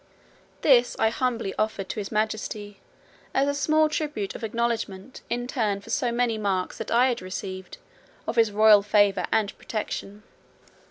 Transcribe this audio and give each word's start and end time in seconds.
This 0.63 0.95
I 0.97 1.09
humbly 1.11 1.53
offered 1.59 1.87
to 1.89 1.99
his 1.99 2.11
majesty, 2.11 2.79
as 3.35 3.47
a 3.47 3.53
small 3.53 3.87
tribute 3.87 4.33
of 4.33 4.43
acknowledgment, 4.43 5.21
in 5.29 5.45
turn 5.45 5.79
for 5.79 5.91
so 5.91 6.11
many 6.11 6.39
marks 6.39 6.79
that 6.79 6.89
I 6.89 7.09
had 7.09 7.21
received, 7.21 7.77
of 8.25 8.35
his 8.35 8.51
royal 8.51 8.81
favour 8.81 9.27
and 9.31 9.55
protection. 9.59 10.23